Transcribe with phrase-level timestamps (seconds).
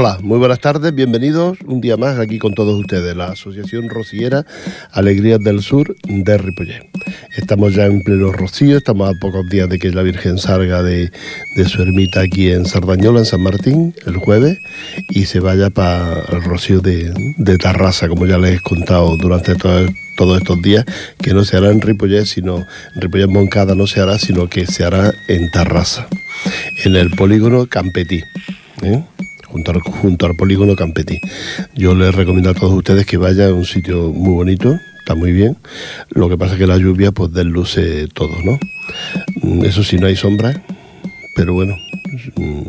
[0.00, 4.46] Hola, muy buenas tardes, bienvenidos un día más aquí con todos ustedes, la Asociación Rociera
[4.92, 6.88] Alegrías del Sur de Ripollet.
[7.36, 11.10] Estamos ya en pleno rocío, estamos a pocos días de que la Virgen salga de,
[11.66, 14.60] su ermita aquí en Sardañola, en San Martín, el jueves,
[15.08, 20.38] y se vaya para el rocío de, Tarrasa, como ya les he contado durante todos
[20.38, 20.84] estos días,
[21.20, 22.58] que no se hará en Ripollet, sino
[22.94, 26.06] en Ripollet Moncada no se hará, sino que se hará en Tarrasa,
[26.84, 28.22] en el polígono Campetí.
[28.82, 29.02] ¿eh?
[29.50, 31.20] Junto al, polígono Campetí.
[31.74, 35.32] Yo les recomiendo a todos ustedes que vayan a un sitio muy bonito, está muy
[35.32, 35.56] bien.
[36.10, 38.58] Lo que pasa es que la lluvia pues desluce todo, ¿no?
[39.42, 40.62] Mm, eso sí, no hay sombra,
[41.34, 41.76] pero bueno,
[42.36, 42.62] mm,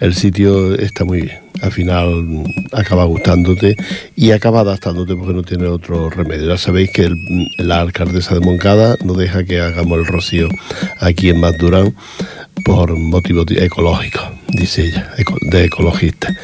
[0.00, 1.38] el sitio está muy bien.
[1.62, 3.76] Al final mm, acaba gustándote
[4.16, 6.48] y acaba adaptándote porque no tiene otro remedio.
[6.48, 7.10] Ya sabéis que
[7.58, 10.48] la alcaldesa de Moncada no deja que hagamos el rocío
[11.00, 11.94] aquí en Madurán
[12.64, 15.10] por motivos ecológicos, dice ella,
[15.42, 16.34] de ecologista.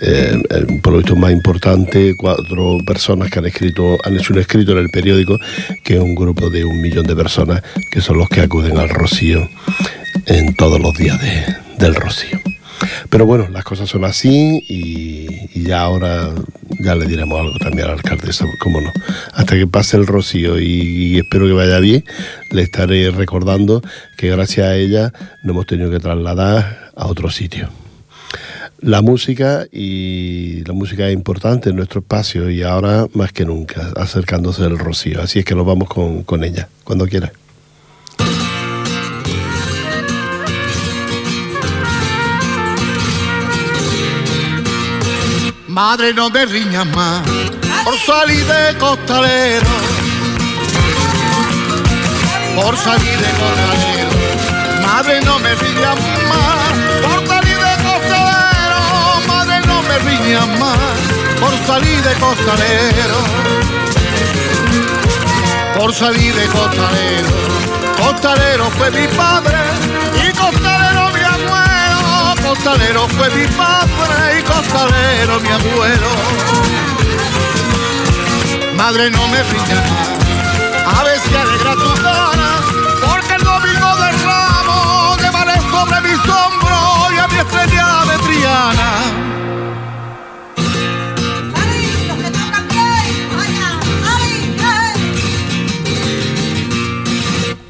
[0.00, 0.38] Eh,
[0.82, 4.78] por lo visto más importante, cuatro personas que han escrito, han hecho un escrito en
[4.78, 5.38] el periódico,
[5.82, 8.90] que es un grupo de un millón de personas que son los que acuden al
[8.90, 9.48] rocío
[10.26, 11.18] en todos los días
[11.78, 12.40] del rocío.
[13.10, 16.32] Pero bueno, las cosas son así y, ya ahora
[16.80, 18.92] ya le diremos algo también a la alcaldesa, cómo no.
[19.32, 22.04] Hasta que pase el rocío y, espero que vaya bien,
[22.50, 23.82] le estaré recordando
[24.16, 27.68] que gracias a ella nos hemos tenido que trasladar a otro sitio.
[28.80, 33.92] La música y la música es importante en nuestro espacio y ahora más que nunca
[33.96, 35.22] acercándose al rocío.
[35.22, 37.32] Así es que nos vamos con, con ella, cuando quiera.
[45.76, 47.20] Madre, no me riñas más
[47.84, 49.66] por salir de costalero.
[52.56, 54.10] Por salir de costalero.
[54.86, 55.96] Madre, no me riñas
[56.30, 56.72] más
[57.04, 58.80] por salir de costalero.
[59.28, 60.78] Madre, no me riñas más
[61.38, 63.18] por salir de costalero.
[65.78, 67.28] Por salir de costalero.
[67.98, 69.58] Costalero fue mi padre
[70.24, 70.75] y costalero
[72.56, 76.08] costalero fue mi padre y costalero mi abuelo.
[78.74, 79.76] Madre, no me más,
[80.86, 82.50] a si alegra tu cara,
[83.06, 88.92] porque el domingo de ramo llevaré sobre mis hombros y a mi estrella de Triana.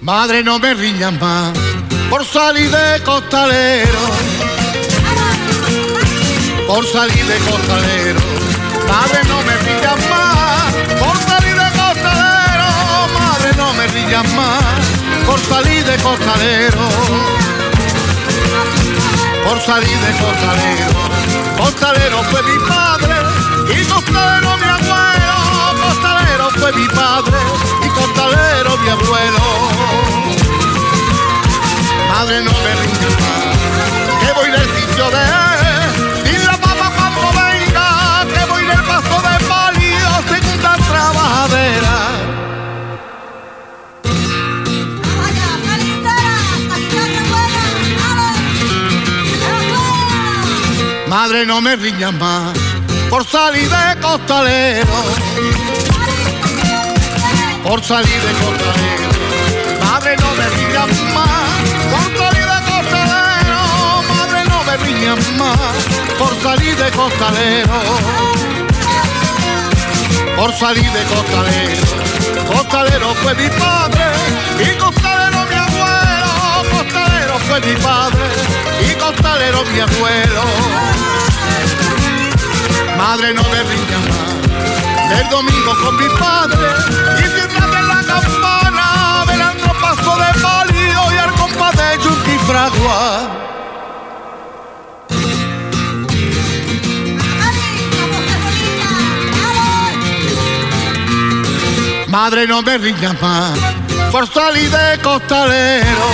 [0.01, 1.53] Madre, no me riñas más
[2.09, 4.36] por salir de costalero
[6.67, 8.21] por salir de costalero.
[8.89, 12.69] Madre, no me rillas más por salir de costalero.
[13.19, 14.65] Madre, no me rillas más
[15.25, 16.89] por salir de costalero.
[19.45, 20.91] Por salir de costalero.
[21.57, 23.15] Costalero fue mi padre
[23.79, 25.37] y costalero mi abuelo.
[25.87, 27.39] Costalero fue mi padre
[27.85, 29.45] y costalero mi abuelo.
[32.11, 35.46] Madre, no me rindas más, que voy del sitio de él.
[51.37, 52.57] Madre, no me riñas más
[53.11, 54.89] por salir de costalero.
[57.63, 59.09] Por salir de costalero.
[59.85, 61.61] Madre, no me riñas más
[61.93, 63.61] por salir de costalero.
[64.15, 65.59] Madre, no me riñas más
[66.19, 67.81] por salir de costalero.
[70.37, 72.47] Por salir de costalero.
[72.51, 74.05] Costalero fue mi padre
[74.59, 76.31] y costalero mi abuelo.
[76.73, 78.25] Costalero fue mi padre
[78.91, 81.26] y costalero mi abuelo.
[82.97, 85.21] Madre, no me rindas más.
[85.21, 86.69] El domingo con mi padre
[87.19, 93.47] y detrás de la campana, velando paso de palio y al compás de Yuki Fragua.
[102.09, 103.59] Madre, no me rindas más
[104.11, 106.09] por salir de costalero.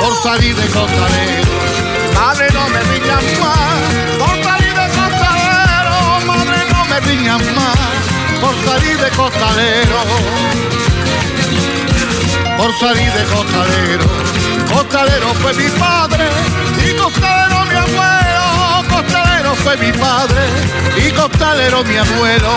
[0.00, 1.52] Por salir de costalero.
[2.14, 3.31] Madre, no me rindas
[9.16, 10.00] costalero.
[12.56, 14.04] Por salir de costalero.
[14.72, 16.28] Costalero fue mi padre
[16.86, 18.88] y costalero mi abuelo.
[18.88, 20.42] Costalero fue mi padre
[20.96, 22.52] y costalero mi abuelo.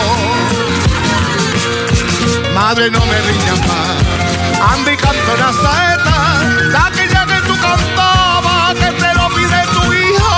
[2.53, 4.73] Madre, no me riñas más.
[4.73, 6.17] Anda y canto la saeta,
[6.71, 10.35] la que ya que tú cantabas, que te lo pide tu hijo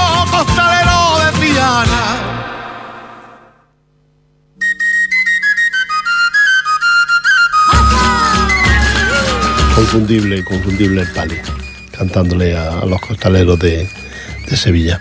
[9.78, 11.36] inconfundible, inconfundible el Pali,
[11.96, 13.88] cantándole a, los costaleros de,
[14.56, 15.00] Sevilla.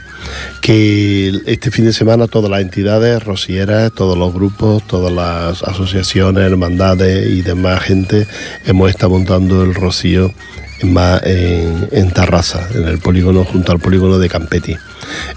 [0.61, 6.44] Que este fin de semana todas las entidades rocieras, todos los grupos, todas las asociaciones,
[6.44, 8.26] hermandades y demás gente
[8.67, 10.34] hemos estado montando el rocío
[10.81, 14.76] en, en, en Tarrasa, en el polígono, junto al polígono de Campetti.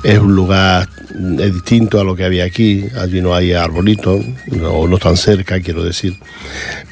[0.03, 0.87] Es un lugar
[1.39, 5.59] es distinto a lo que había aquí, allí no hay arbolitos, no, no tan cerca,
[5.59, 6.17] quiero decir.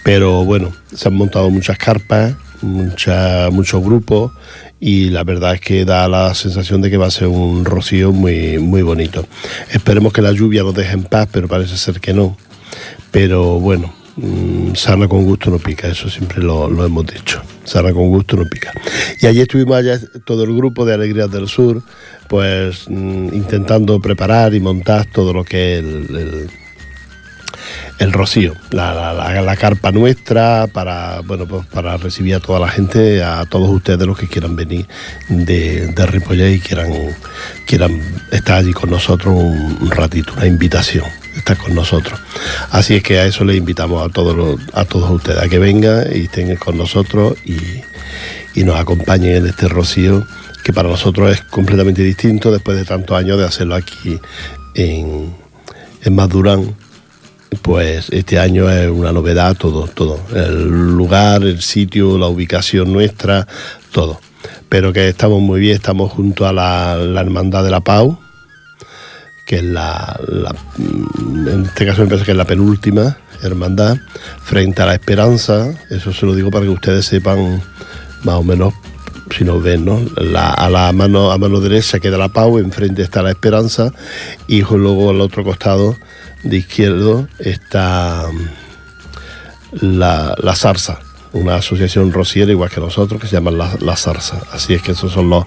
[0.03, 4.31] Pero bueno, se han montado muchas carpas, mucha, muchos grupos
[4.79, 8.11] y la verdad es que da la sensación de que va a ser un rocío
[8.11, 9.27] muy, muy bonito.
[9.71, 12.37] Esperemos que la lluvia nos deje en paz, pero parece ser que no.
[13.11, 17.41] Pero bueno, mmm, sana con gusto no pica, eso siempre lo, hemos dicho.
[17.67, 18.71] Sana con gusto no pica.
[19.21, 21.83] Y allí estuvimos allá todo el grupo de Alegrías del Sur,
[22.29, 26.49] pues mmm, intentando preparar y montar todo lo que es el,
[27.99, 32.69] el rocío, la, la, la, carpa nuestra para bueno pues para recibir a toda la
[32.69, 34.87] gente, a todos ustedes los que quieran venir
[35.27, 36.93] de, de Ripollet y quieran,
[37.65, 37.99] quieran
[38.31, 41.05] estar allí con nosotros un, ratito, una invitación,
[41.47, 42.19] estar con nosotros.
[42.71, 45.59] Así es que a eso les invitamos a todos los, a todos ustedes, a que
[45.59, 47.57] vengan y estén con nosotros y,
[48.59, 50.25] y nos acompañen en este rocío
[50.63, 54.19] que para nosotros es completamente distinto después de tantos años de hacerlo aquí
[54.73, 55.33] en,
[56.03, 56.75] en Madurán
[57.61, 60.19] pues este año es una novedad todo, todo.
[60.35, 63.47] El lugar, el sitio, la ubicación nuestra,
[63.93, 64.19] todo.
[64.67, 68.19] Pero que estamos muy bien, estamos junto a la, la Hermandad de la Pau,
[69.47, 73.97] que es la, la, en este caso me parece que es la penúltima hermandad,
[74.43, 77.63] frente a la Esperanza, eso se lo digo para que ustedes sepan
[78.23, 78.73] más o menos
[79.35, 80.01] si nos ven, ¿no?
[80.35, 83.93] A la mano, a mano derecha queda la Pau, enfrente está la Esperanza,
[84.47, 85.95] y luego al otro costado
[86.43, 88.25] de izquierdo está
[89.71, 90.99] la, la Zarza,
[91.33, 94.41] una asociación rociera igual que nosotros que se llama la, la Zarza.
[94.51, 95.45] Así es que esos son los,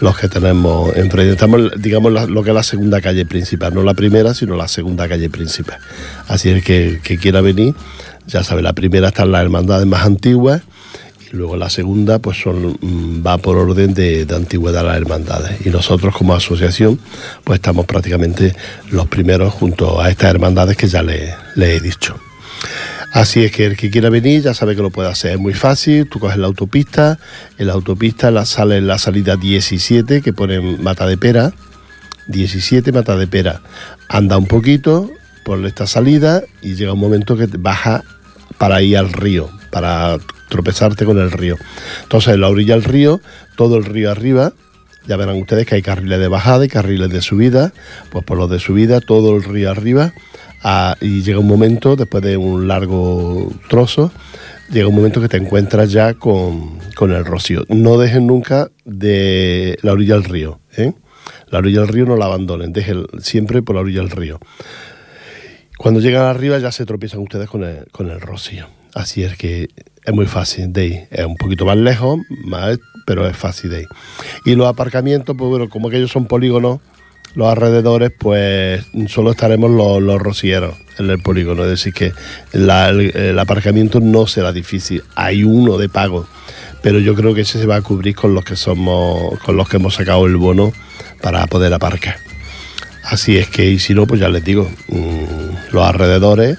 [0.00, 1.32] los que tenemos enfrente.
[1.32, 5.08] Estamos, digamos, lo que es la segunda calle principal, no la primera, sino la segunda
[5.08, 5.78] calle principal.
[6.28, 7.74] Así es que que quiera venir,
[8.26, 10.62] ya sabe, la primera está en las hermandades más antiguas
[11.32, 15.66] Luego la segunda pues son, mm, va por orden de, de, antigüedad a las hermandades.
[15.66, 17.00] Y nosotros como asociación
[17.42, 18.54] pues estamos prácticamente
[18.90, 22.16] los primeros junto a estas hermandades que ya le, le he dicho.
[23.12, 25.32] Así es que el que quiera venir ya sabe que lo puede hacer.
[25.32, 27.18] Es muy fácil, tú coges la autopista,
[27.58, 31.52] en la autopista la sale la salida 17 que pone Mata de Pera,
[32.28, 33.60] 17 Mata de Pera.
[34.08, 35.10] Anda un poquito
[35.44, 38.02] por esta salida y llega un momento que baja
[38.58, 40.18] para ir al río, para
[40.48, 41.56] tropezarte con el río.
[42.02, 43.20] Entonces, en la orilla del río,
[43.56, 44.52] todo el río arriba,
[45.06, 47.72] ya verán ustedes que hay carriles de bajada y carriles de subida,
[48.10, 50.12] pues por los de subida, todo el río arriba,
[50.62, 54.12] a, y llega un momento, después de un largo trozo,
[54.70, 57.64] llega un momento que te encuentras ya con, con el rocío.
[57.68, 60.92] No dejen nunca de la orilla del río, ¿eh?
[61.48, 64.40] La orilla del río no la abandonen, dejen siempre por la orilla del río.
[65.76, 68.68] Cuando llegan arriba ya se tropiezan ustedes con el, con el rocío.
[68.94, 69.68] Así es que
[70.04, 71.00] es muy fácil de ir.
[71.10, 73.88] Es un poquito más lejos, más, pero es fácil de ir.
[74.44, 76.80] Y los aparcamientos, pues bueno, como aquellos son polígonos,
[77.34, 81.64] los alrededores, pues solo estaremos los, los rocieros en el polígono.
[81.64, 82.12] Es decir, que
[82.52, 85.02] el, aparcamiento no será difícil.
[85.14, 86.26] Hay uno de pago,
[86.82, 89.68] pero yo creo que ese se va a cubrir con los que somos, con los
[89.68, 90.72] que hemos sacado el bono
[91.20, 92.16] para poder aparcar.
[93.04, 96.58] Así es que, y si no, pues ya les digo, mmm, los alrededores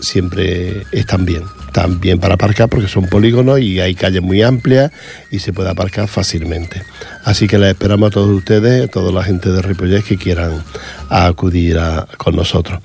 [0.00, 4.90] siempre están bien también para aparcar porque son polígonos y hay calles muy amplias
[5.30, 6.82] y se puede aparcar fácilmente.
[7.24, 10.62] Así que les esperamos a todos ustedes, a toda la gente de Ripollet que quieran
[11.08, 11.78] acudir
[12.16, 12.80] con nosotros.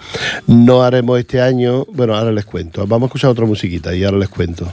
[0.47, 2.85] No haremos este año, bueno, ahora les cuento.
[2.87, 4.71] Vamos a escuchar otra musiquita y ahora les cuento.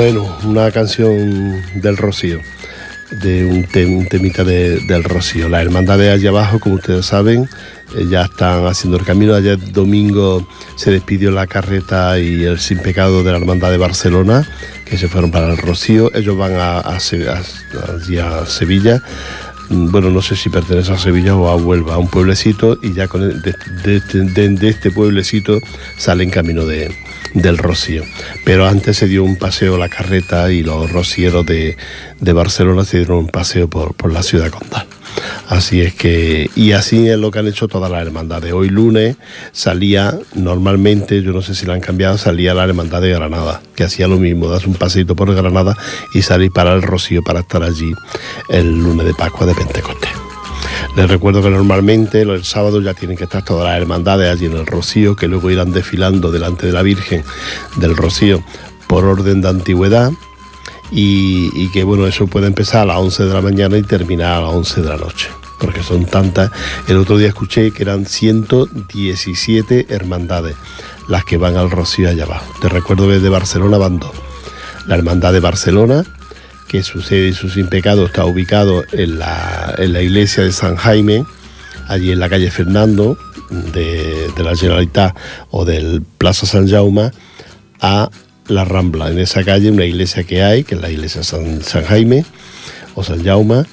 [0.00, 2.40] Bueno, una canción del Rocío,
[3.22, 5.46] de un, te- un temita de- del Rocío.
[5.50, 7.46] La hermandad de allá abajo, como ustedes saben,
[7.94, 9.34] eh, ya están haciendo el camino.
[9.34, 14.48] Ayer domingo se despidió la carreta y el sin pecado de la hermandad de Barcelona,
[14.86, 16.10] que se fueron para el Rocío.
[16.14, 17.42] Ellos van a, a Sevilla.
[19.68, 22.94] Mm, Bueno, no sé si pertenece a Sevilla o a Huelva, a un pueblecito, y
[22.94, 25.60] ya con este- de este pueblecito
[25.98, 26.96] salen camino de,
[27.34, 28.04] del Rocío.
[28.44, 31.76] Pero antes se dio un paseo la carreta y los rocieros de,
[32.20, 34.86] de Barcelona se dieron un paseo por, por la ciudad condal.
[35.48, 38.52] Así es que, y así es lo que han hecho todas las hermandades.
[38.52, 39.16] Hoy lunes
[39.52, 43.84] salía, normalmente, yo no sé si la han cambiado, salía la hermandad de Granada, que
[43.84, 45.76] hacía lo mismo, das un paseito por Granada
[46.14, 47.92] y salir para el Rocío para estar allí
[48.48, 50.19] el lunes de Pascua de Pentecostés.
[50.96, 54.56] Les recuerdo que normalmente el sábado ya tienen que estar todas las hermandades allí en
[54.56, 57.24] el Rocío, que luego irán desfilando delante de la Virgen
[57.76, 58.42] del Rocío
[58.88, 60.10] por orden de antigüedad.
[60.92, 64.40] Y, que bueno, eso puede empezar a las 11 de la mañana y terminar a
[64.40, 65.28] las 11 de la noche
[65.60, 66.50] porque son tantas.
[66.88, 70.56] El otro día escuché que eran 117 hermandades
[71.06, 72.52] las que van al Rocío allá abajo.
[72.60, 74.12] Te recuerdo que de Barcelona van dos.
[74.86, 76.04] La Hermandad de Barcelona,
[76.70, 80.52] que su sede y su sin pecado está ubicado en la, en la iglesia de
[80.52, 81.24] San Jaime,
[81.88, 83.18] allí en la calle Fernando,
[83.50, 85.16] de, la Generalitat
[85.50, 87.10] o del Plaza San Jaume,
[87.80, 88.08] a
[88.46, 89.10] la Rambla.
[89.10, 92.24] En esa calle, una iglesia que hay, que es la iglesia San, San Jaime
[92.94, 93.64] o San Jaume,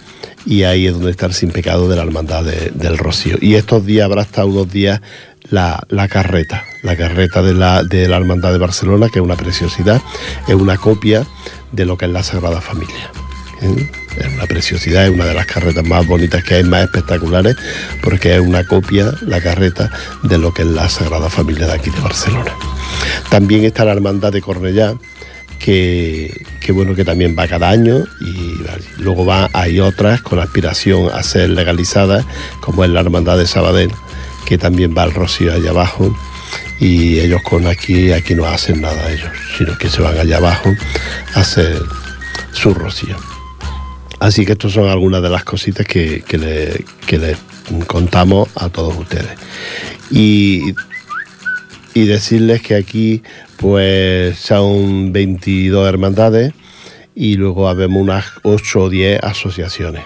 [0.48, 3.38] y ahí es donde está el sin pecado de la hermandad de- del Rocío.
[3.39, 5.01] Y estos días habrá hasta unos días
[5.51, 9.36] la, la carreta, la carreta de la, de la hermandad de Barcelona, que es una
[9.36, 10.01] preciosidad,
[10.48, 11.27] es una copia
[11.72, 13.12] de lo que es la Sagrada Familia.
[13.62, 13.90] ¿eh?
[14.18, 17.56] Es una preciosidad, es una de las carretas más bonitas que hay, más espectaculares,
[18.02, 19.92] porque es una copia, la carreta,
[20.24, 22.52] de lo que es la Sagrada Familia de aquí de Barcelona.
[23.30, 24.96] También está la hermandad de Cornellá,
[25.60, 28.58] que, que bueno que también va cada año y
[29.02, 32.26] luego va hay otras con aspiración a ser legalizadas
[32.62, 33.92] como es la hermandad de Sabadell
[34.46, 36.16] que también va al Rocío allá abajo
[36.79, 40.74] y ellos con aquí aquí no hacen nada ellos sino que se van allá abajo
[41.34, 41.81] a hacer
[42.51, 43.15] su rocío
[44.19, 47.38] así que estas son algunas de las cositas que, que le, que les
[47.88, 49.38] contamos a todos ustedes
[50.12, 50.74] y
[51.98, 53.24] y decirles que aquí
[53.57, 56.53] pues son 22 hermandades
[57.15, 60.03] y luego habemos unas 8 o 10 asociaciones.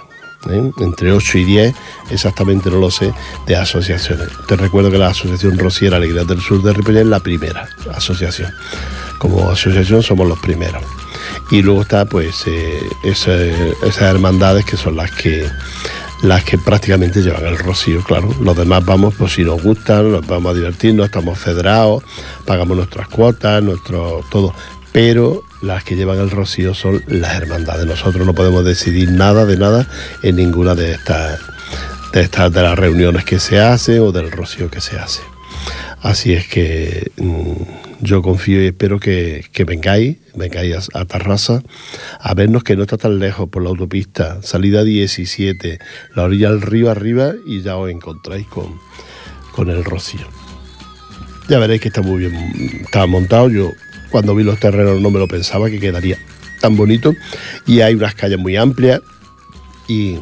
[0.50, 0.72] ¿Eh?
[0.80, 1.76] Entre 8 y 10,
[2.10, 3.14] exactamente no lo sé,
[3.46, 4.30] de asociaciones.
[4.48, 8.52] Te recuerdo que la Asociación Rociera Alegría del Sur de Ripollet es la primera asociación.
[9.18, 10.84] Como asociación somos los primeros.
[11.52, 15.48] Y luego está pues eh, esas hermandades que son las que
[16.22, 18.30] las que prácticamente llevan el rocío, claro.
[18.42, 22.04] Los demás vamos, pues si nos gustan, nos vamos a divertirnos, estamos federados,
[22.46, 24.54] pagamos nuestras cuotas, nuestro todo.
[24.92, 27.86] Pero las que llevan el rocío son las hermandades.
[27.86, 29.88] Nosotros no podemos decidir nada de nada
[30.24, 31.40] en ninguna de estas
[32.14, 35.22] de estas de las reuniones que se hacen o del rocío que se hace.
[36.02, 41.62] Así es que mm, yo confío y espero que, vengáis, vengáis a, a Tarrasa
[42.20, 45.80] a vernos que no está tan lejos por la autopista, salida 17,
[46.16, 48.80] la orilla del río arriba y ya os encontráis con,
[49.52, 50.28] con el rocío.
[51.48, 53.50] Ya veréis que está muy bien, está montado.
[53.50, 53.72] Yo
[54.12, 56.18] cuando vi los terrenos no me lo pensaba que quedaría
[56.60, 57.16] tan bonito
[57.66, 59.02] y hay unas calles muy amplias
[59.88, 60.20] y,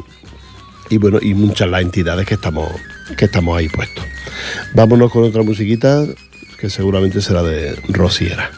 [0.98, 2.68] bueno, y muchas las entidades que estamos,
[3.16, 4.04] que estamos ahí puestos.
[4.74, 6.04] Vámonos con otra musiquita
[6.58, 8.50] que seguramente será de Rosiera.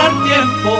[0.00, 0.72] Para tiempo.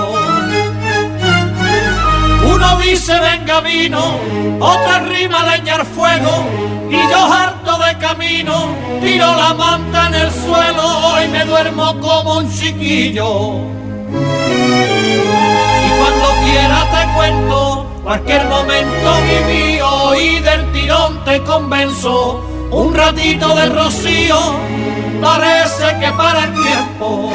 [2.55, 4.19] Uno dice venga vino,
[4.61, 6.47] otra rima leñar fuego,
[6.91, 12.39] y yo harto de camino, tiro la manta en el suelo y me duermo como
[12.39, 13.59] un chiquillo.
[15.87, 22.47] Y cuando quiera te cuento cualquier momento vivido y del tirón te convenzo.
[22.71, 24.39] Un ratito de rocío
[25.21, 27.33] parece que para el tiempo.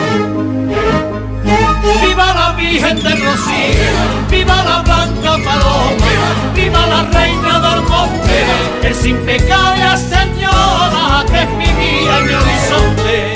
[2.02, 3.92] Viva la Virgen de Rocío,
[4.30, 6.12] viva la Blanca Paloma,
[6.56, 8.46] viva la Reina del Monte,
[8.82, 13.35] que sin pecado la señora que es mi vida y mi horizonte.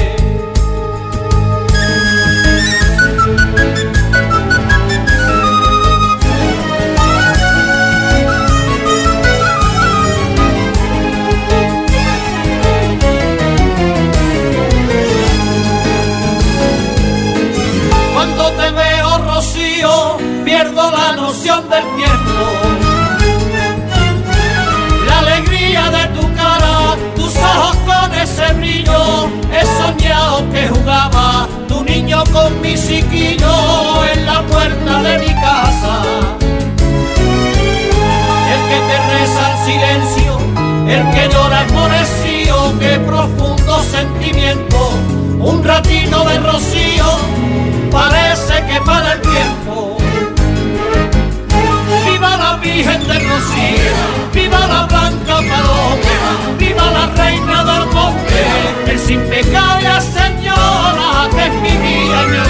[21.80, 22.46] Del tiempo.
[25.08, 29.30] La alegría de tu cara, tus ojos con ese brillo.
[29.54, 35.94] He soñado que jugaba tu niño con mi chiquillo en la puerta de mi casa.
[38.54, 40.38] El que te reza en silencio,
[40.88, 44.92] el que llora enmorecido, qué profundo sentimiento.
[45.40, 47.06] Un ratito de rocío,
[47.92, 49.99] parece que para el tiempo.
[52.62, 53.96] Virgen del Rocío,
[54.34, 61.78] viva la Blanca Paloma, viva la Reina del Monte, es impecable señora que es mi
[61.78, 62.49] vida.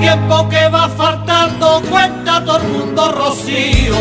[0.00, 3.96] Tiempo que va faltando cuenta todo el mundo rocío.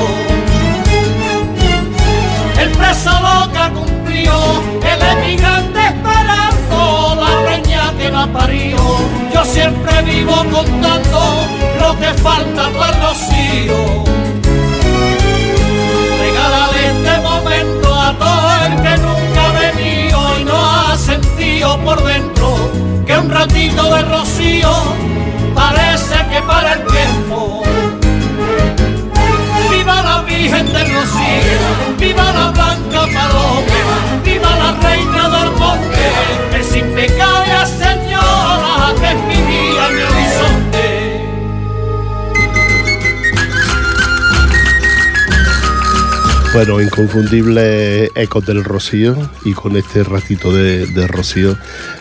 [2.59, 4.33] El preso loca cumplió,
[4.83, 8.77] el emigrante esperando la reña que la parió.
[9.33, 11.47] Yo siempre vivo contando
[11.79, 14.03] lo que falta para el rocío.
[16.19, 22.03] Regálale este momento a todo el que nunca ha venido y no ha sentido por
[22.03, 22.55] dentro
[23.05, 24.71] que un ratito de rocío
[26.37, 27.63] que para el tiempo.
[29.71, 33.89] Viva la Virgen de Rocío, viva la Blanca Paloma,
[34.23, 36.05] viva la Reina del Monte,
[36.53, 37.46] el sin pecado
[46.57, 49.15] Bueno, inconfundible ecos del Rocío
[49.45, 51.55] y con este ratito de, Rocío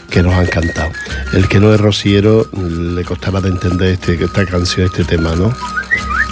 [0.08, 0.90] que nos han cantado.
[1.34, 5.52] El que no es rociero le costará de entender este, esta canción, este tema, ¿no?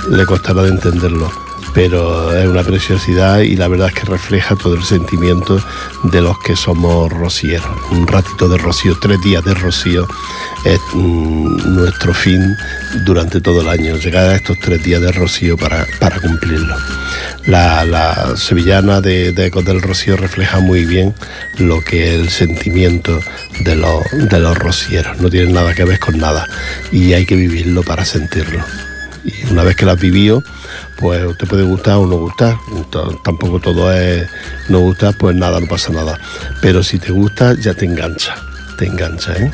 [0.09, 1.31] Le costará de entenderlo,
[1.75, 5.61] pero es una preciosidad y la verdad es que refleja todo el sentimiento
[6.05, 7.67] de los que somos rocieros.
[7.91, 10.07] Un ratito de rocío, tres días de rocío
[10.65, 12.57] es mm, nuestro fin
[13.05, 16.77] durante todo el año, llegar a estos tres días de rocío para, para cumplirlo.
[17.47, 21.13] La, la sevillana de, de Ecos del Rocío refleja muy bien
[21.59, 23.21] lo que es el sentimiento
[23.61, 25.21] de los, de los rocieros.
[25.21, 26.47] No tiene nada que ver con nada
[26.91, 28.65] y hay que vivirlo para sentirlo.
[29.25, 30.43] Y una vez que lo has vivido,
[30.99, 32.57] pues te puede gustar o no gustar.
[33.25, 34.29] Tampoco todo es
[34.69, 36.19] no gusta, pues nada, no pasa nada.
[36.61, 38.35] Pero si te gusta, ya te engancha.
[38.79, 39.53] Te engancha, ¿eh?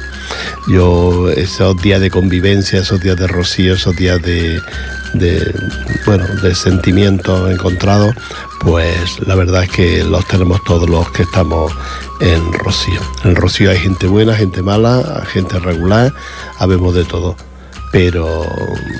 [0.68, 4.60] Yo, esos días de convivencia, esos días de rocío, esos días de,
[5.14, 5.54] de,
[6.06, 8.14] bueno, de sentimientos encontrados,
[8.60, 11.72] pues la verdad es que los tenemos todos los que estamos
[12.20, 13.00] en Rocío.
[13.24, 16.12] En Rocío hay gente buena, gente mala, gente regular,
[16.58, 17.36] habemos de todo
[17.92, 18.46] pero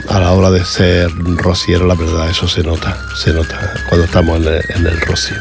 [0.08, 4.40] a la hora de ser rociero, la verdad, eso se nota, se nota cuando estamos
[4.40, 5.36] en el, rocío.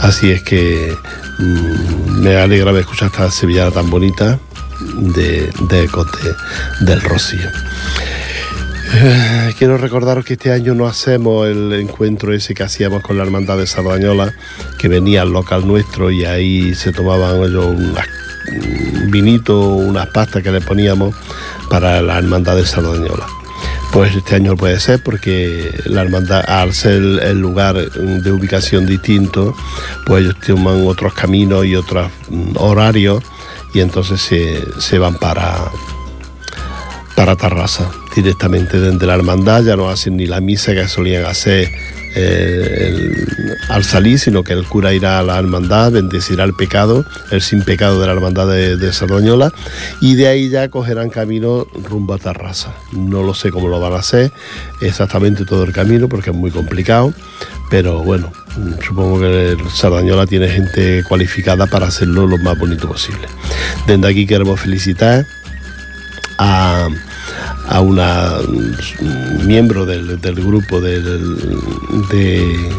[0.00, 0.96] Así es que
[1.38, 4.38] mm, me alegra haber escuchado esta sevillana tan bonita
[4.96, 7.48] de, de Ecos de- del rocío.
[8.94, 13.22] Eh, Quiero recordaros que este año no hacemos el encuentro ese que hacíamos con la
[13.24, 14.32] Hermandad de Sardañola,
[14.78, 18.06] que venía al local nuestro y ahí se tomaban ellos unas
[19.04, 21.14] un vinito, unas pastas que le poníamos
[21.72, 23.26] para la hermandad de Sardañola.
[23.94, 29.56] Pues este año puede ser porque la hermandad, al ser el, lugar de ubicación distinto,
[30.04, 33.24] pues ellos toman otros caminos y otros mm, horarios
[33.72, 35.70] y entonces se, se van para,
[37.16, 41.70] para Tarrasa, directamente desde la hermandad, ya no hacen ni la misa que solían hacer
[42.14, 43.26] el-
[43.68, 47.62] al salir, sino que el cura irá a la hermandad, bendecirá el pecado, el sin
[47.62, 48.92] pecado de la hermandad de, de
[50.00, 52.74] y de ahí ya cogerán camino rumbo a Tarrasa.
[52.92, 54.32] No lo sé cómo lo van a hacer
[54.80, 57.12] exactamente todo el camino, porque es muy complicado,
[57.70, 58.32] pero bueno,
[58.84, 63.26] supongo que Sardañola tiene gente cualificada para hacerlo lo más bonito posible.
[63.86, 65.26] Desde aquí queremos felicitar
[66.38, 66.88] a,
[67.68, 68.34] a una
[69.44, 71.48] miembro del, del grupo del-
[72.10, 72.70] de,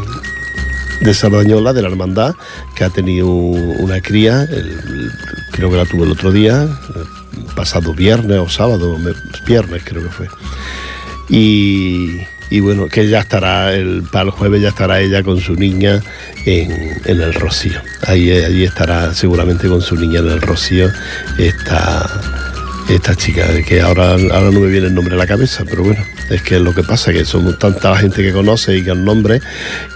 [1.02, 2.36] de Sardañola, de la hermandad,
[2.76, 4.48] que ha tenido una cría,
[5.52, 6.68] creo que la tuvo el otro día,
[7.56, 8.98] pasado viernes o sábado,
[9.46, 10.28] viernes creo que fue.
[11.30, 15.56] Y, y bueno, que ya estará, el, para el jueves ya estará ella con su
[15.56, 16.02] niña
[16.46, 16.72] en,
[17.06, 17.80] en el Rocío.
[18.06, 20.90] Ahí, allí estará seguramente con su niña en el Rocío
[21.38, 22.53] esta,
[22.90, 26.04] esta chica, que ahora, ahora no me viene el nombre a la cabeza, pero bueno,
[26.30, 29.04] es que lo que pasa, que somos tanta la gente que conoce y que el
[29.04, 29.42] nombre,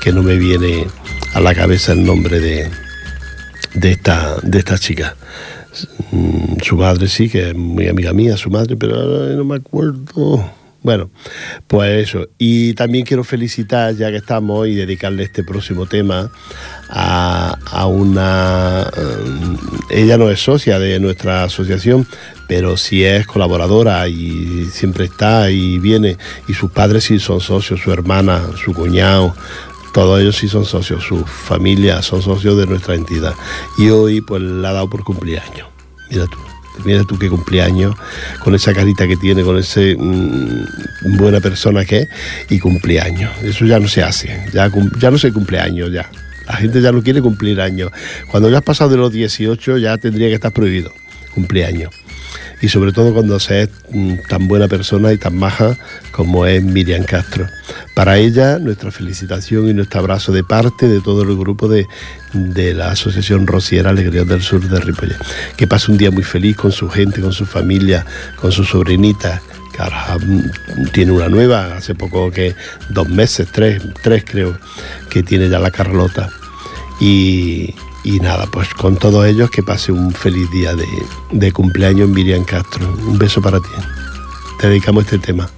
[0.02, 0.88] que no me viene
[1.34, 2.70] a la cabeza el nombre de,
[3.74, 5.16] de, esta, de esta chica.
[6.12, 9.58] Mm, Su madre sí, que es muy amiga mía, su madre, pero ahora no me
[9.58, 10.52] acuerdo,
[10.88, 11.10] Bueno,
[11.68, 12.30] pues eso.
[12.38, 16.32] Y también quiero felicitar, ya que estamos, y dedicarle este próximo tema
[16.90, 18.90] a, a una...
[18.96, 19.58] eh,
[19.90, 22.08] ella no es socia de nuestra asociación,
[22.48, 26.16] pero sí es colaboradora y siempre está y viene.
[26.48, 29.36] Y sus padres sí son socios, su hermana, su cuñado,
[29.94, 33.34] todos ellos sí son socios, su familia son socios de nuestra entidad.
[33.78, 35.68] Y hoy pues la ha dado por cumpleaños.
[36.10, 36.38] Mira tú.
[36.86, 37.96] Mira tú qué cumpleaños,
[38.44, 42.10] con esa carita que tiene, con ese mm, buena persona que es,
[42.50, 43.32] y cumpleaños.
[43.44, 46.10] Eso ya no se hace, ya, ya no se cumpleaños ya.
[46.48, 47.92] La gente ya no quiere cumplir años.
[48.32, 50.94] Cuando ya has pasado de los 18 ya tendría que estar prohibido
[51.34, 51.94] cumpleaños.
[52.62, 55.78] Y sobre todo cuando se es mm, tan buena persona y tan maja
[56.12, 57.48] como es Miriam Castro.
[57.94, 61.86] Para ella, nuestra felicitación y nuestro abrazo de parte de todo el grupo de,
[62.34, 65.18] de la Asociación Rociera Alegría del Sur de Ripollet.
[65.56, 68.06] Que pase un día muy feliz con su gente, con su familia,
[68.40, 69.42] con su sobrinita,
[69.78, 72.56] ahora mm, tiene una nueva, hace poco que
[72.90, 74.58] dos meses, tres, tres creo,
[75.10, 76.30] que tiene ya la Carlota.
[77.00, 77.76] Y,
[78.08, 80.88] y nada, pues con todos ellos que pase un feliz día de,
[81.32, 82.90] de cumpleaños Miriam Castro.
[83.06, 83.68] Un beso para ti.
[84.62, 85.50] Te dedicamos este tema.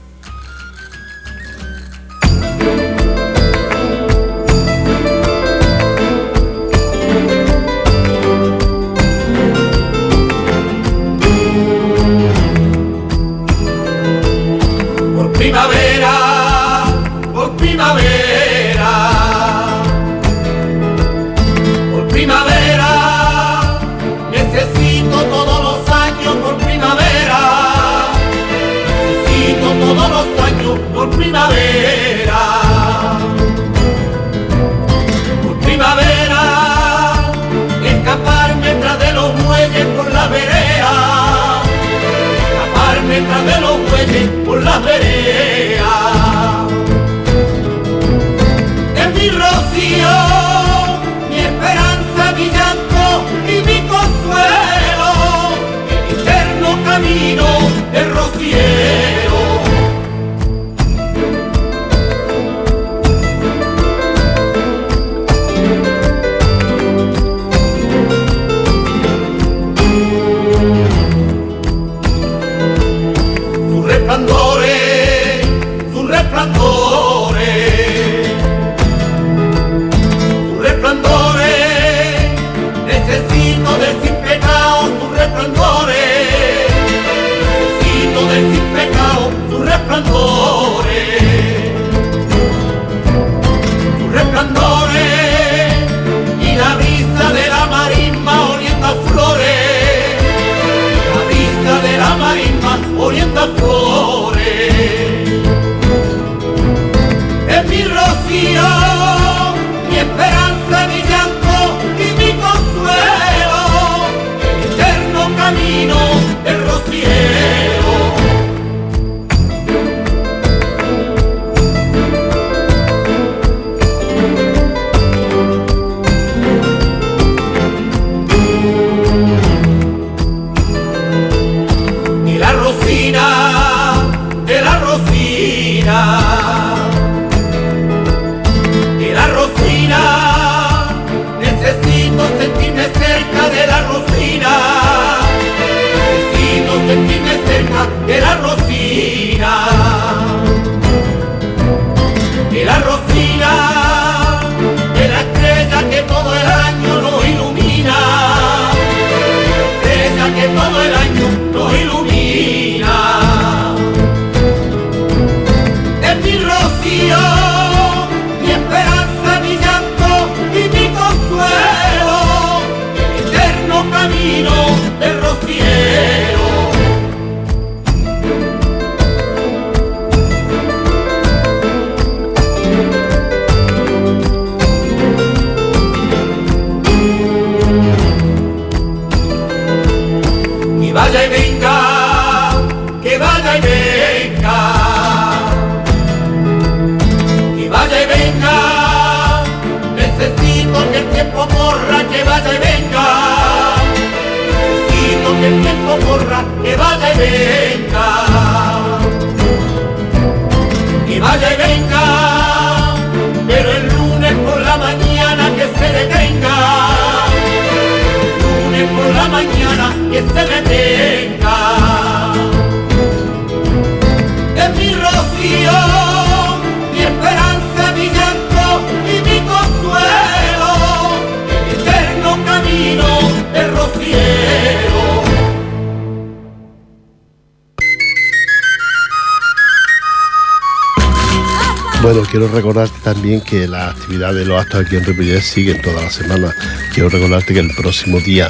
[243.20, 246.56] También que la actividad de los actos aquí en Ripollet siguen toda la semana.
[246.94, 248.48] Quiero recordarte que el próximo día,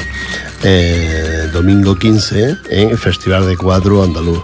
[0.64, 4.44] eh, domingo 15, en el Festival de Cuadro Andaluz,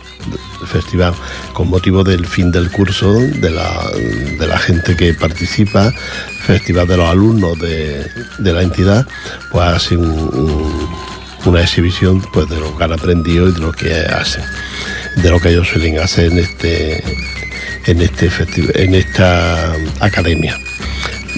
[0.65, 1.13] festival
[1.53, 5.93] con motivo del fin del curso de la, de la gente que participa,
[6.41, 8.09] festival de los alumnos de,
[8.39, 9.05] de la entidad,
[9.51, 10.89] pues hace un, un,
[11.45, 14.43] una exhibición pues, de lo que han aprendido y de lo que hacen,
[15.17, 17.03] de lo que ellos suelen hacer en este
[17.85, 18.29] en este
[18.75, 20.59] en esta academia.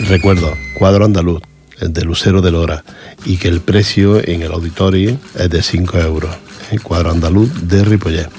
[0.07, 1.41] Recuerdo, cuadro andaluz,
[1.79, 2.83] de Lucero de Lora,
[3.25, 6.35] y que el precio en el auditorio es de 5 euros.
[6.71, 8.29] El cuadro andaluz de Ripollet.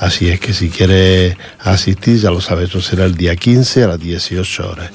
[0.00, 3.88] Así es que si quieres asistir, ya lo sabes, eso será el día 15 a
[3.88, 4.90] las 18 horas.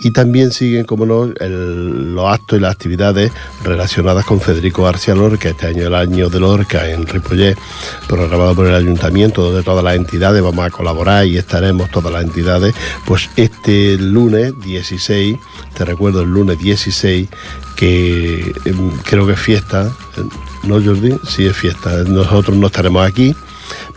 [0.00, 3.30] Y también siguen, como no, los actos y las actividades
[3.62, 7.56] relacionadas con Federico García Lorca, este año el año de Lorca en Ripollet,
[8.08, 12.24] programado por el ayuntamiento, donde todas las entidades vamos a colaborar y estaremos todas las
[12.24, 12.74] entidades,
[13.06, 15.36] pues este lunes 16,
[15.74, 17.28] te recuerdo el lunes 16,
[17.76, 19.92] que eh, creo que es fiesta,
[20.64, 21.14] ¿no Jordi?
[21.28, 23.34] Sí es fiesta, nosotros no estaremos aquí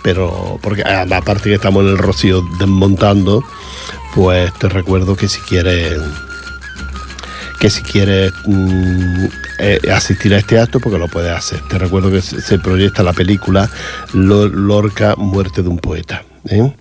[0.04, 3.43] pero porque aparte que estamos en el Rocío desmontando,
[4.13, 5.99] pues te recuerdo que si quieres
[7.60, 9.26] que si quieres mmm,
[9.60, 11.62] eh, asistir a este acto, porque lo puedes hacer.
[11.69, 13.69] Te recuerdo que se proyecta la película
[14.13, 16.23] Lorca, Muerte de un Poeta.
[16.50, 16.74] ¿Eh?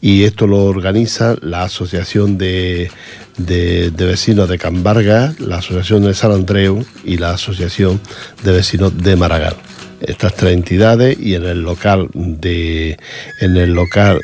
[0.00, 2.90] Y esto lo organiza la Asociación de,
[3.36, 8.00] de, de, Vecinos de Cambarga, la Asociación de San Andreu y la Asociación
[8.44, 9.56] de Vecinos de Maragall
[10.00, 12.98] estas tres entidades y en el local de
[13.40, 14.20] en el local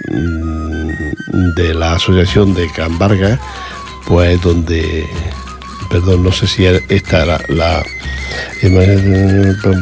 [1.57, 3.41] de la asociación de Cambarga
[4.07, 5.07] pues donde
[5.91, 7.83] perdón no sé si esta era la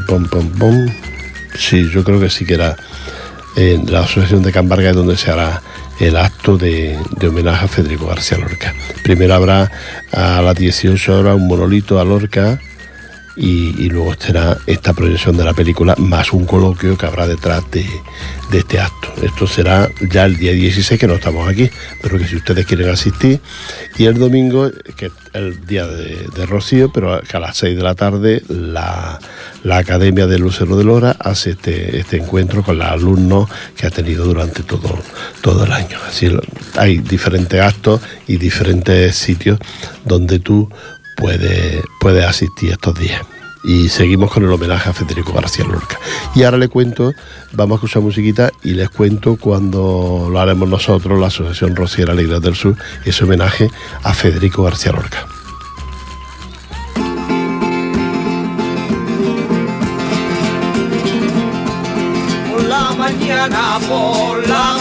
[0.07, 0.87] pom.
[1.59, 2.77] sí yo creo que sí que era
[3.61, 5.61] en la asociación de Cambarga donde se hará
[5.99, 8.75] el acto de, de, homenaje a Federico García Lorca.
[9.03, 9.71] Primero habrá
[10.13, 12.59] a las 18 horas un monolito a Lorca
[13.37, 17.87] y, luego estará esta proyección de la película más un coloquio que habrá detrás de,
[18.53, 19.09] este acto.
[19.23, 21.71] Esto será ya el día 16 que no estamos aquí,
[22.03, 23.41] pero que si ustedes quieren asistir,
[23.97, 27.77] y el domingo, que es el día de, de Rocío, pero que a las 6
[27.77, 29.21] de la tarde la,
[29.63, 33.91] la Academia de Lucero de Lora hace este, este encuentro con los alumnos que ha
[33.91, 34.99] tenido durante todo,
[35.43, 35.99] todo el año.
[36.09, 36.29] Así
[36.77, 39.59] hay diferentes actos y diferentes sitios
[40.05, 40.69] donde tú
[41.21, 43.23] puede, puede asistir estos días.
[43.63, 46.01] Y seguimos con el homenaje a Federico García Lorca.
[46.35, 47.13] Y ahora le cuento,
[47.53, 52.41] vamos a escuchar musiquita y les cuento cuando lo haremos nosotros, la Asociación Rociera Alegría
[52.41, 53.71] del Sur, ese homenaje
[54.03, 55.27] a Federico García Lorca.
[62.51, 64.75] Por la mañana, por la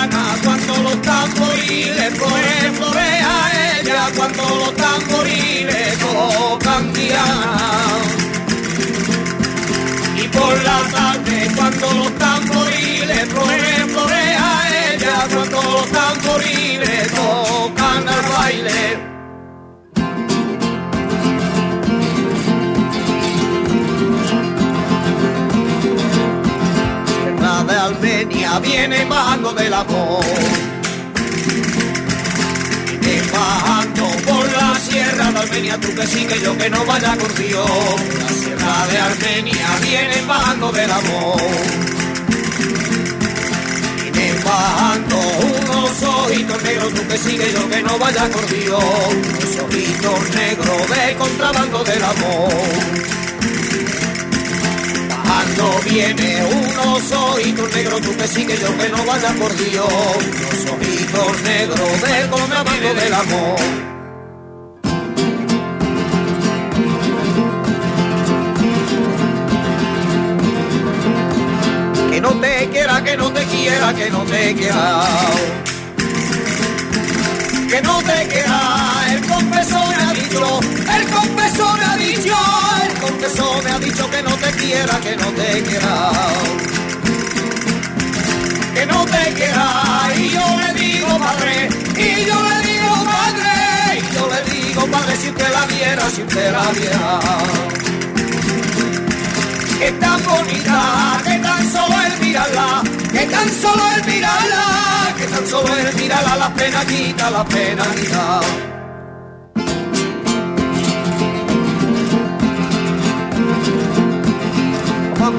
[0.00, 3.19] mañana, cuando los tamboriles, flore, florea
[28.80, 30.24] viene bajando del amor.
[33.00, 37.14] Viene bajando por la sierra de Armenia, tú que sí que yo que no vaya
[37.18, 37.70] con Dios.
[38.22, 41.40] La sierra de Armenia viene bajando del amor.
[44.02, 45.16] Viene bajando
[45.58, 48.84] unos ojitos negros, tú que sí que yo que no vaya con Dios.
[49.12, 53.20] Unos ojitos negros de contrabando del amor
[55.30, 60.72] cuando viene unos ojitos negros, tú que sí yo que no vaya por Dios, unos
[60.72, 63.60] ojitos negros del contrabando del amor.
[72.10, 75.04] Que no te quiera, que no te quiera, que no te quiera.
[77.68, 78.60] Que no te quiera,
[79.12, 80.60] el confesor ha dicho,
[80.96, 82.36] el confesor ha dicho,
[83.20, 86.10] el confesor me ha dicho que no te quiera, que no te quiera.
[88.74, 94.14] Que no te quiera, y yo le digo padre, y yo le digo padre, y
[94.14, 97.20] yo le digo padre si usted la viera, si usted la viera.
[99.78, 105.46] Que tan bonita, que tan solo el mirarla, que tan solo el mirarla, que tan
[105.46, 108.79] solo el mirarla, las pena quita, la pena quita.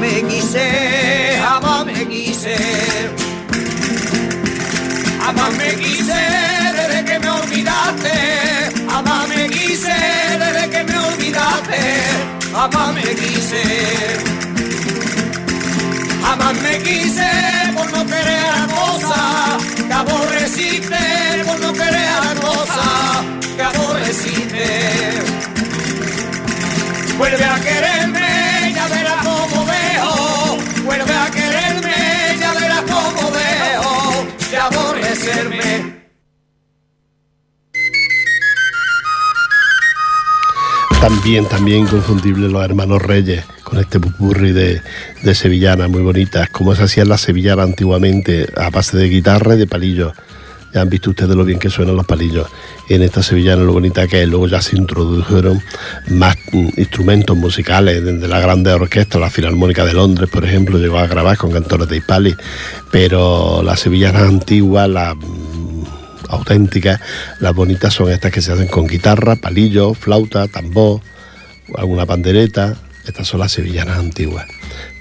[0.01, 2.55] Me quise, jamás me quise.
[5.23, 6.21] Jamás me quise
[6.77, 8.13] desde que me olvidaste.
[8.89, 9.97] Jamás me quise
[10.43, 11.81] desde que me olvidaste.
[12.51, 13.63] Jamás me quise.
[16.23, 17.29] Jamás me quise
[17.75, 19.21] por no querer a cosa
[19.87, 21.03] que aborreciste,
[21.45, 22.85] por no querer a cosa
[23.55, 24.67] que aborreciste.
[27.17, 28.00] Vuelve a quererme,
[41.01, 44.83] También, también inconfundible los hermanos Reyes, con este pupurri de,
[45.23, 49.57] de sevillanas muy bonitas, como se hacían las sevillanas antiguamente, a base de guitarra y
[49.57, 50.13] de palillos.
[50.71, 52.47] Ya han visto ustedes lo bien que suenan los palillos
[52.87, 54.29] en esta sevillana, lo bonita que es.
[54.29, 55.59] Luego ya se introdujeron
[56.09, 60.99] más mm, instrumentos musicales, desde la grande orquesta, la Filarmónica de Londres, por ejemplo, llegó
[60.99, 62.35] a grabar con cantores de Hispali,
[62.91, 65.15] pero las sevillanas antiguas, las
[66.31, 66.99] auténticas,
[67.39, 71.01] las bonitas son estas que se hacen con guitarra, palillos, flauta, tambor,
[71.75, 72.77] alguna pandereta.
[73.05, 74.45] Estas son las sevillanas antiguas,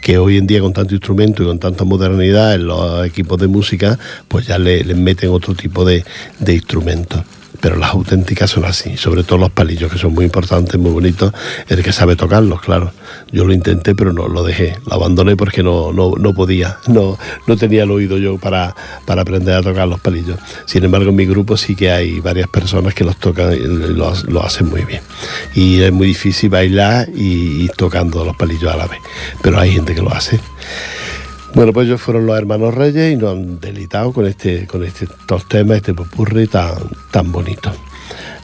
[0.01, 3.47] que hoy en día con tanto instrumento y con tanta modernidad en los equipos de
[3.47, 6.05] música, pues ya le, le meten otro tipo de,
[6.39, 7.22] de instrumentos.
[7.61, 11.33] Pero las auténticas son así, sobre todo los palillos, que son muy importantes, muy bonitos,
[11.69, 12.93] el que sabe tocarlos, claro.
[13.33, 17.19] Yo lo intenté, pero no, lo dejé, lo abandoné porque no, no, no podía, no,
[17.47, 18.75] no tenía el oído yo para,
[19.07, 20.39] para aprender a tocar los palillos.
[20.67, 24.43] Sin embargo, en mi grupo sí que hay varias personas que los tocan y lo,
[24.43, 25.03] hacen muy bien.
[25.55, 29.01] Y es muy difícil bailar y ir tocando los palillos a la vez,
[29.43, 30.41] pero hay gente que lo hace.
[31.55, 35.07] Bueno, pues ellos fueron los hermanos Reyes y nos han delitado con este, con este,
[35.07, 36.77] estos temas, este popurri tan,
[37.11, 37.73] tan bonito.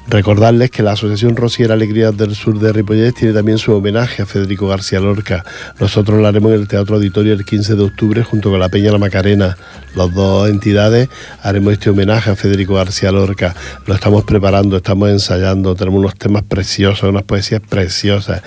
[0.08, 4.26] Recordarles que la Asociación Rosiera Alegrías del Sur de Ripollés tiene también su homenaje a
[4.26, 5.44] Federico García Lorca.
[5.80, 8.92] Nosotros lo haremos en el Teatro Auditorio el 15 de octubre junto con la Peña
[8.92, 9.56] La Macarena.
[9.96, 11.08] Las dos entidades
[11.42, 13.56] haremos este homenaje a Federico García Lorca.
[13.86, 18.42] Lo estamos preparando, estamos ensayando, tenemos unos temas preciosos, unas poesías preciosas,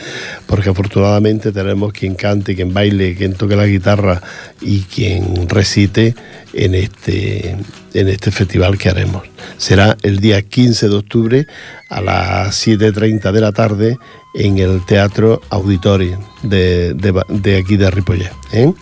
[0.48, 4.22] porque afortunadamente tenemos quien cante, quien baile, quien toque la guitarra
[4.62, 6.16] y quien recite
[6.60, 7.56] en este,
[7.94, 9.24] en este festival que haremos.
[9.58, 11.48] Será el día 15 de octubre
[11.88, 13.98] a las 7.30 de la tarde
[14.34, 18.32] en el Teatro Auditorio de, de, aquí de Ripollet.
[18.52, 18.74] ¿eh?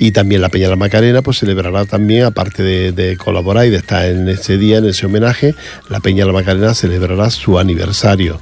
[0.00, 3.70] Y también la Peña de la Macarena pues celebrará también, aparte de, de, colaborar y
[3.70, 5.54] de estar en ese día, en ese homenaje,
[5.88, 8.40] la Peña de la Macarena celebrará su aniversario.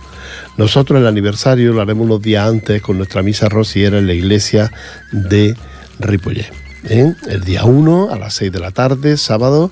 [0.56, 4.72] Nosotros el aniversario lo haremos unos días antes con nuestra misa rociera en la iglesia
[5.12, 5.54] de
[6.00, 6.63] Ripollet.
[6.88, 7.14] ¿Eh?
[7.28, 9.70] El día 1 a las 6 de la tarde, sábado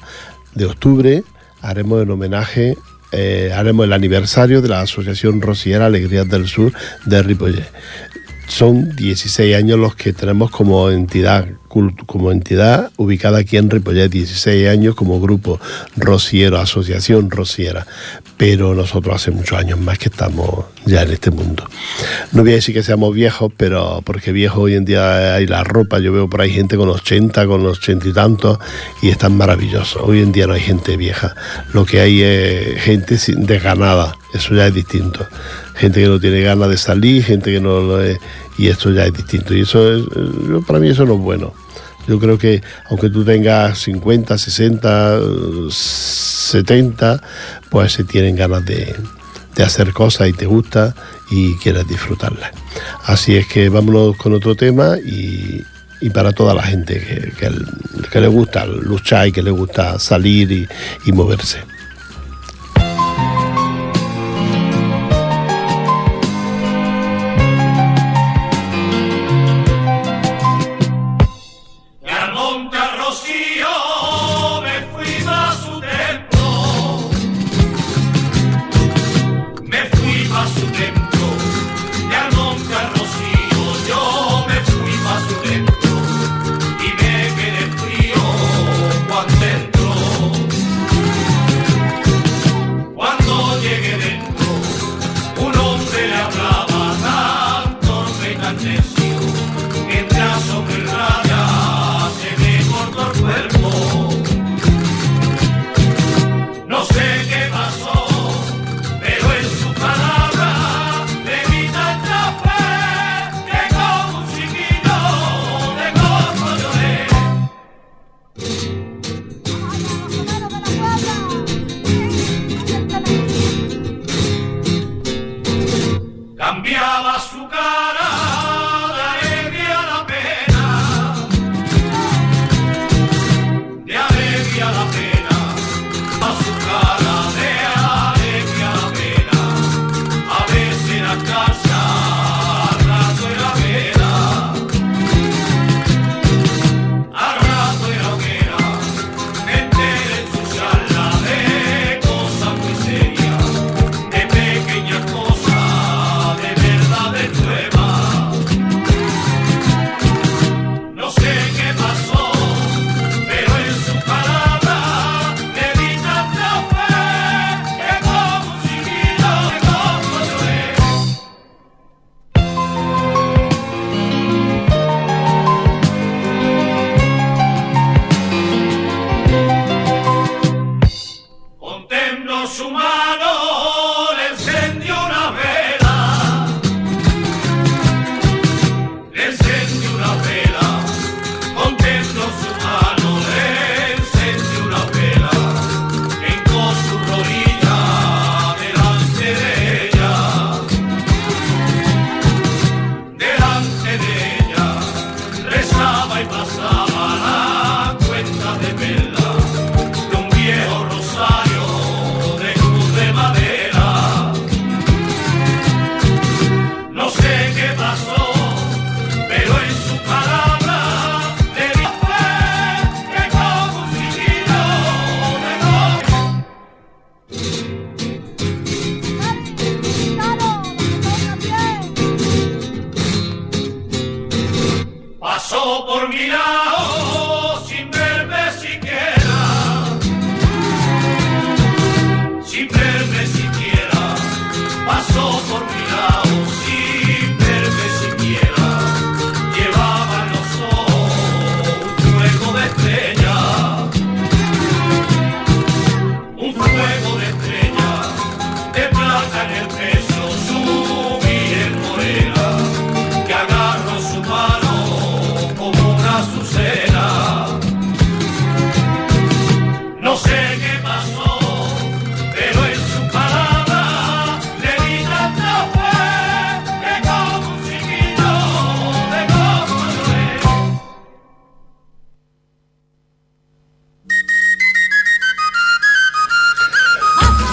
[0.54, 1.24] de octubre,
[1.60, 2.76] haremos el homenaje,
[3.12, 6.72] eh, haremos el aniversario de la Asociación Rociera Alegrías del Sur
[7.04, 7.70] de Ripollet.
[8.48, 11.48] Son 16 años los que tenemos como entidad,
[12.06, 15.58] como entidad ubicada aquí en Ripollet, 16 años como grupo
[15.96, 17.86] rociero, asociación rociera,
[18.36, 21.64] pero nosotros hace muchos años más que estamos ya en este mundo.
[22.32, 25.64] No voy a decir que seamos viejos, pero porque viejos hoy en día hay la
[25.64, 28.58] ropa, yo veo por ahí gente con 80, con 80 y tantos,
[29.00, 30.02] y están maravillosos.
[30.02, 31.34] Hoy en día no hay gente vieja,
[31.72, 35.26] lo que hay es gente desganada, eso ya es distinto.
[35.74, 38.18] Gente que no tiene ganas de salir, gente que no es,
[38.59, 39.55] y esto ya es distinto.
[39.55, 40.05] Y eso es,
[40.66, 41.53] para mí eso es bueno.
[42.09, 45.20] Yo creo que aunque tú tengas 50, 60,
[45.70, 47.22] 70,
[47.70, 48.94] pues se tienen ganas de,
[49.55, 50.94] de hacer cosas y te gusta
[51.30, 52.50] y quieres disfrutarlas.
[53.05, 55.62] Así es que vámonos con otro tema y,
[56.00, 57.50] y para toda la gente que, que,
[58.11, 60.68] que, le gusta luchar y que le gusta salir y,
[61.07, 61.59] y moverse.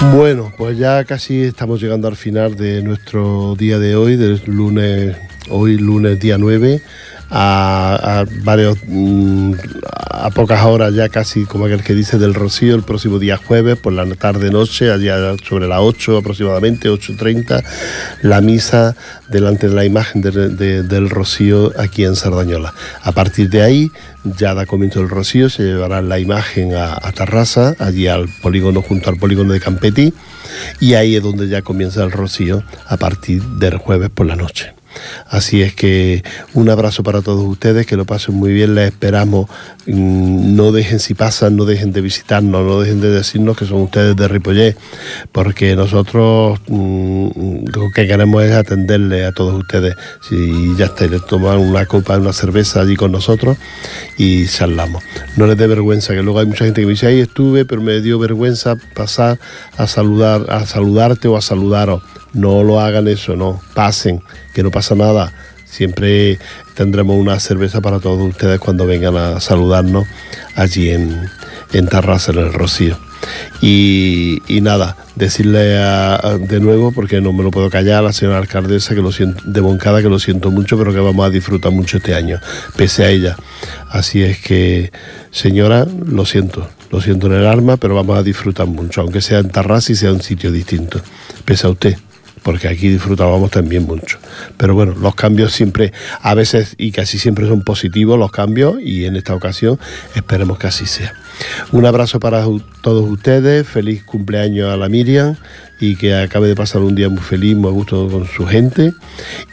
[0.02, 5.16] Bueno, pues ya casi estamos llegando al final de nuestro día de hoy, del lunes,
[5.50, 6.82] hoy lunes día 9,
[7.32, 9.54] a, varios mm,
[10.12, 13.78] a pocas horas ya casi como aquel que dice del Rocío el próximo día jueves
[13.78, 17.64] por la tarde noche allá sobre las 8 aproximadamente 8.30
[18.24, 18.96] la misa
[19.28, 22.74] delante de la imagen del Rocío aquí en Sardañola.
[23.02, 23.92] A partir de ahí
[24.24, 28.82] ya da comienzo el Rocío se llevará la imagen a, a Tarrasa allí al polígono
[28.82, 30.14] junto al polígono de Campetí
[30.80, 34.79] y ahí es donde ya comienza el Rocío a partir del jueves por la noche
[35.28, 36.24] Así es que
[36.54, 39.50] un abrazo para todos ustedes, que lo pasen muy bien, les esperamos.
[39.86, 43.82] Mm, no dejen si pasan, no dejen de visitarnos, no dejen de decirnos que son
[43.82, 44.78] ustedes de Ripollet,
[45.32, 49.96] porque nosotros mm, lo que queremos es atenderles a todos ustedes.
[50.28, 53.58] Si ya está, les toman una copa, una cerveza allí con nosotros
[54.18, 55.04] y charlamos.
[55.38, 57.82] No les dé vergüenza, que luego hay mucha gente que me dice, ahí estuve, pero
[57.82, 59.40] me dio vergüenza pasar
[59.78, 64.22] a saludar, a saludarte o a saludaros no lo hagan eso, no, pasen,
[64.54, 65.34] que no pasa nada.
[65.66, 66.40] Siempre
[66.74, 70.08] tendremos una cerveza para todos ustedes cuando vengan a saludarnos
[70.56, 71.30] allí en,
[71.74, 72.98] en en el Rocío.
[73.62, 78.96] Y, nada, decirle de nuevo, porque no me lo puedo callar, a la señora alcaldesa
[78.96, 81.98] que lo siento, de Moncada que lo siento mucho, pero que vamos a disfrutar mucho
[81.98, 82.40] este año,
[82.76, 83.36] pese a ella.
[83.90, 84.92] Así es que,
[85.32, 89.40] señora, lo siento, lo siento en el alma, pero vamos a disfrutar mucho, aunque sea
[89.40, 91.02] en Tarrasa y sea un sitio distinto,
[91.46, 91.98] pese a usted
[92.50, 94.18] porque aquí disfrutábamos también mucho.
[94.58, 99.06] Pero bueno, los cambios siempre, a veces y casi siempre son positivos los cambios y
[99.06, 99.78] en esta ocasión
[100.16, 101.14] esperemos que así sea.
[101.72, 102.44] Un abrazo para
[102.82, 105.36] todos ustedes, feliz cumpleaños a la Miriam
[105.80, 108.94] y que acabe de pasar un día muy feliz, muy a gusto con su gente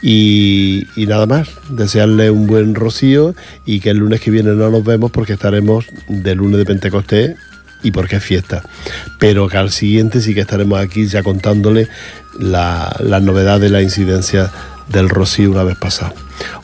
[0.01, 4.83] y, nada más, desearle un buen rocío y que el lunes que viene no nos
[4.83, 7.35] vemos porque estaremos de lunes de Pentecostés
[7.83, 8.63] y porque es fiesta.
[9.19, 11.87] Pero que al siguiente sí que estaremos aquí ya contándole
[12.39, 14.51] la, novedad de la incidencia
[14.89, 16.13] del Rocío una vez pasado.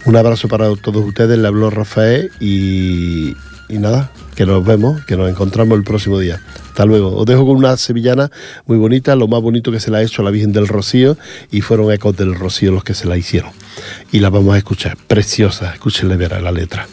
[0.06, 3.36] Un abrazo para todos ustedes, le habló Rafael y,
[3.70, 6.42] y nada, que nos vemos, que nos encontramos el próximo día.
[6.68, 7.16] Hasta luego.
[7.16, 8.32] Os dejo con una sevillana
[8.66, 11.18] muy bonita, lo más bonito que se la ha hecho a la Virgen del Rocío
[11.52, 13.52] y fueron ecos del Rocío los que se la hicieron.
[14.12, 16.88] Y la vamos a escuchar, preciosa, escúchenle ver la letra.